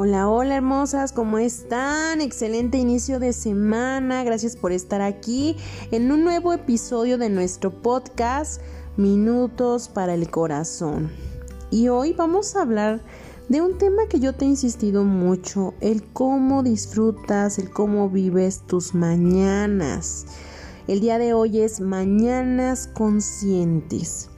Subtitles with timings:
[0.00, 2.20] Hola, hola hermosas, ¿cómo están?
[2.20, 4.22] Excelente inicio de semana.
[4.22, 5.56] Gracias por estar aquí
[5.90, 8.62] en un nuevo episodio de nuestro podcast
[8.96, 11.10] Minutos para el Corazón.
[11.72, 13.00] Y hoy vamos a hablar
[13.48, 18.62] de un tema que yo te he insistido mucho, el cómo disfrutas, el cómo vives
[18.68, 20.26] tus mañanas.
[20.86, 24.30] El día de hoy es mañanas conscientes.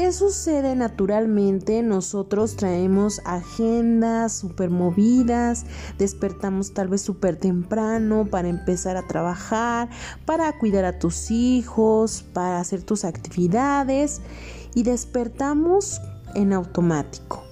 [0.00, 1.82] ¿Qué sucede naturalmente?
[1.82, 5.66] Nosotros traemos agendas súper movidas,
[5.98, 9.90] despertamos tal vez súper temprano para empezar a trabajar,
[10.24, 14.22] para cuidar a tus hijos, para hacer tus actividades
[14.74, 16.00] y despertamos
[16.34, 17.49] en automático.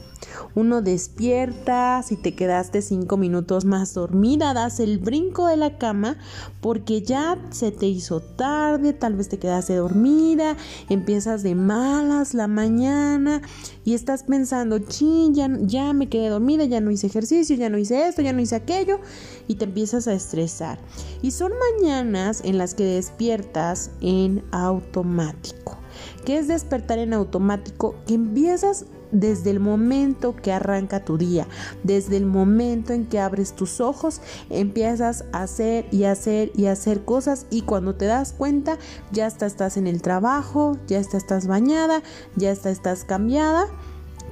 [0.59, 6.17] Uno despierta, si te quedaste cinco minutos más dormida, das el brinco de la cama
[6.61, 10.57] porque ya se te hizo tarde, tal vez te quedaste dormida,
[10.89, 13.41] empiezas de malas la mañana
[13.85, 17.79] y estás pensando, ching, ya, ya me quedé dormida, ya no hice ejercicio, ya no
[17.79, 18.99] hice esto, ya no hice aquello
[19.47, 20.81] y te empiezas a estresar.
[21.23, 25.79] Y son mañanas en las que despiertas en automático.
[26.25, 27.95] ¿Qué es despertar en automático?
[28.09, 31.47] Que empiezas desde el momento que arranca tu día,
[31.83, 34.21] desde el momento en que abres tus ojos,
[34.51, 38.79] empiezas a hacer y hacer y hacer cosas y cuando te das cuenta
[39.13, 42.03] ya estás en el trabajo, ya estás bañada,
[42.37, 43.67] ya estás cambiada,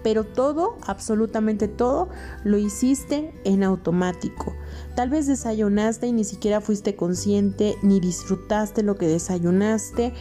[0.07, 2.09] pero todo, absolutamente todo,
[2.45, 4.55] lo hiciste en automático.
[4.95, 10.15] Tal vez desayunaste y ni siquiera fuiste consciente ni disfrutaste lo que desayunaste.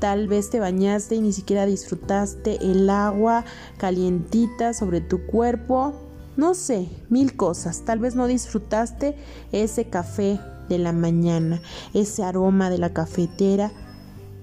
[0.00, 3.44] Tal vez te bañaste y ni siquiera disfrutaste el agua
[3.76, 5.94] calientita sobre tu cuerpo.
[6.36, 7.84] No sé, mil cosas.
[7.84, 9.14] Tal vez no disfrutaste
[9.52, 11.62] ese café de la mañana,
[11.94, 13.70] ese aroma de la cafetera.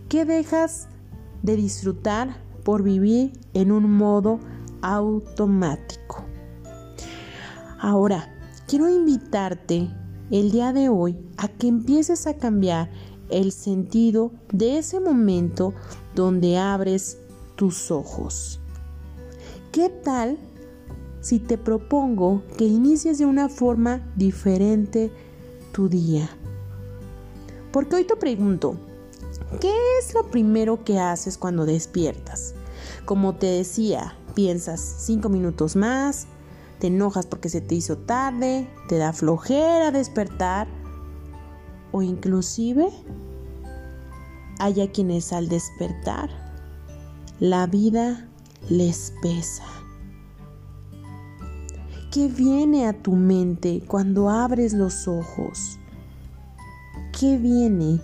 [0.07, 0.87] ¿Qué dejas
[1.43, 4.39] de disfrutar por vivir en un modo
[4.93, 6.23] automático?
[7.79, 8.33] Ahora,
[8.67, 9.89] quiero invitarte
[10.31, 12.89] el día de hoy a que empieces a cambiar
[13.29, 15.73] el sentido de ese momento
[16.13, 17.17] donde abres
[17.55, 18.59] tus ojos.
[19.71, 20.37] ¿Qué tal
[21.19, 25.11] si te propongo que inicies de una forma diferente
[25.71, 26.29] tu día?
[27.71, 28.77] Porque hoy te pregunto,
[29.59, 32.53] ¿qué es lo primero que haces cuando despiertas?
[33.05, 36.27] Como te decía, piensas cinco minutos más,
[36.79, 40.67] te enojas porque se te hizo tarde, te da flojera despertar
[41.91, 42.89] o inclusive
[44.59, 46.29] haya quienes al despertar
[47.39, 48.27] la vida
[48.69, 49.63] les pesa.
[52.11, 55.79] ¿Qué viene a tu mente cuando abres los ojos?
[57.19, 57.99] ¿Qué viene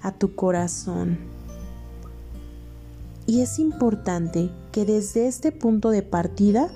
[0.00, 1.18] a tu corazón?
[3.26, 6.68] Y es importante que desde este punto de partida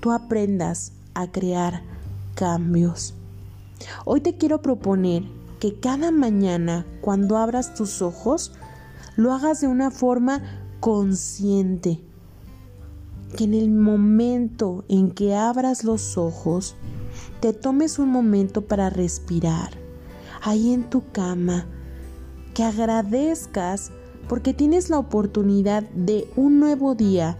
[0.00, 1.84] tú aprendas a crear
[2.34, 3.14] cambios.
[4.04, 5.22] Hoy te quiero proponer
[5.60, 8.54] que cada mañana cuando abras tus ojos
[9.14, 10.42] lo hagas de una forma
[10.80, 12.00] consciente.
[13.36, 16.74] Que en el momento en que abras los ojos
[17.38, 19.70] te tomes un momento para respirar
[20.42, 21.66] ahí en tu cama,
[22.52, 23.92] que agradezcas
[24.28, 27.38] porque tienes la oportunidad de un nuevo día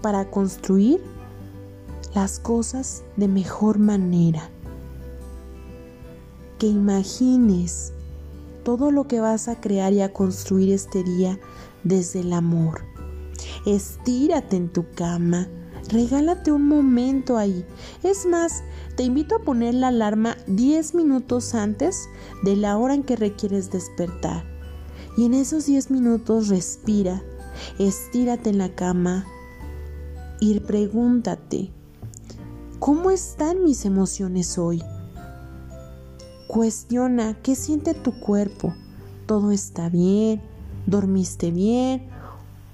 [0.00, 1.00] para construir
[2.14, 4.50] las cosas de mejor manera
[6.62, 7.92] que imagines
[8.62, 11.40] todo lo que vas a crear y a construir este día
[11.82, 12.82] desde el amor.
[13.66, 15.48] Estírate en tu cama,
[15.88, 17.64] regálate un momento ahí.
[18.04, 18.62] Es más,
[18.94, 22.08] te invito a poner la alarma 10 minutos antes
[22.44, 24.51] de la hora en que requieres despertar.
[25.16, 27.22] Y en esos 10 minutos respira,
[27.78, 29.26] estírate en la cama
[30.40, 31.70] y pregúntate,
[32.78, 34.82] ¿cómo están mis emociones hoy?
[36.48, 38.74] Cuestiona qué siente tu cuerpo.
[39.26, 40.42] ¿Todo está bien?
[40.86, 42.08] ¿Dormiste bien?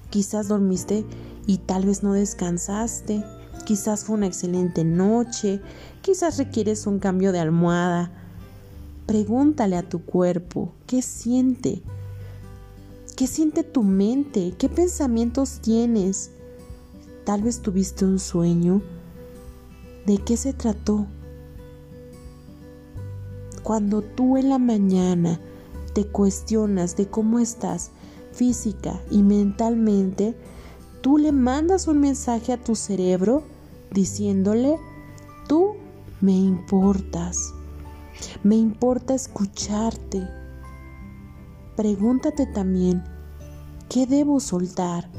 [0.09, 1.05] Quizás dormiste
[1.45, 3.23] y tal vez no descansaste.
[3.65, 5.61] Quizás fue una excelente noche.
[6.01, 8.11] Quizás requieres un cambio de almohada.
[9.05, 11.83] Pregúntale a tu cuerpo qué siente.
[13.19, 14.53] ¿Qué siente tu mente?
[14.57, 16.31] ¿Qué pensamientos tienes?
[17.25, 18.81] Tal vez tuviste un sueño.
[20.05, 21.05] ¿De qué se trató?
[23.61, 25.37] Cuando tú en la mañana
[25.93, 27.91] te cuestionas de cómo estás
[28.31, 30.33] física y mentalmente,
[31.01, 33.43] tú le mandas un mensaje a tu cerebro
[33.91, 34.77] diciéndole,
[35.49, 35.73] tú
[36.21, 37.53] me importas,
[38.43, 40.38] me importa escucharte.
[41.79, 43.05] Pregúntate también,
[43.87, 45.09] ¿qué debo soltar?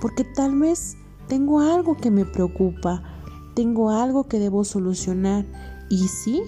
[0.00, 0.96] Porque tal vez
[1.28, 3.02] tengo algo que me preocupa,
[3.54, 5.44] tengo algo que debo solucionar.
[5.90, 6.40] Y sí,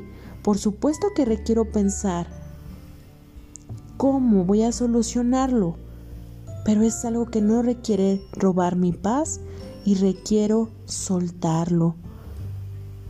[0.43, 2.27] por supuesto que requiero pensar
[3.99, 5.77] cómo voy a solucionarlo.
[6.65, 9.43] Pero es algo que no requiere robar mi paz
[9.85, 11.97] y requiero soltarlo.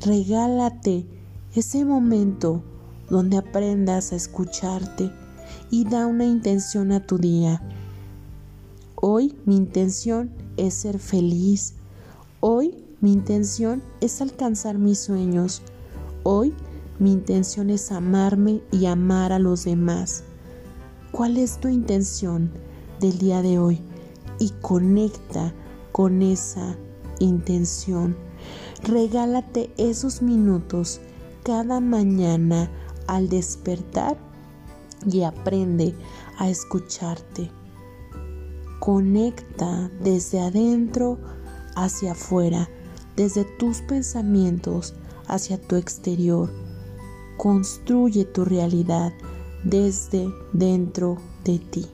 [0.04, 1.06] Regálate
[1.54, 2.64] ese momento
[3.08, 5.12] donde aprendas a escucharte
[5.70, 7.62] y da una intención a tu día.
[8.96, 11.74] Hoy mi intención es ser feliz.
[12.40, 15.62] Hoy mi intención es alcanzar mis sueños.
[16.22, 16.52] Hoy
[16.98, 20.24] mi intención es amarme y amar a los demás.
[21.12, 22.50] ¿Cuál es tu intención
[23.00, 23.80] del día de hoy?
[24.38, 25.54] Y conecta
[25.92, 26.76] con esa
[27.20, 28.16] intención.
[28.82, 31.00] Regálate esos minutos
[31.42, 32.70] cada mañana
[33.06, 34.29] al despertar
[35.06, 35.94] y aprende
[36.38, 37.50] a escucharte.
[38.80, 41.18] Conecta desde adentro
[41.76, 42.68] hacia afuera,
[43.16, 44.94] desde tus pensamientos
[45.26, 46.50] hacia tu exterior.
[47.36, 49.12] Construye tu realidad
[49.64, 51.86] desde dentro de ti.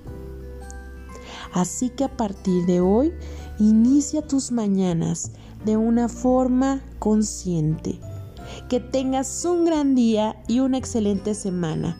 [1.53, 3.13] Así que a partir de hoy,
[3.59, 5.33] inicia tus mañanas
[5.65, 7.99] de una forma consciente.
[8.69, 11.99] Que tengas un gran día y una excelente semana.